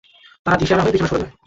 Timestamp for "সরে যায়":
1.09-1.31